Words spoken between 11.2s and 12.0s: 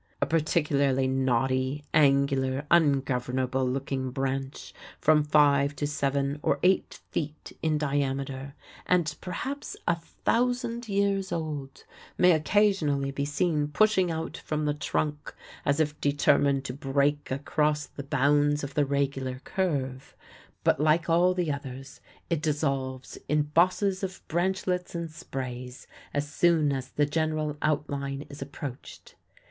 old,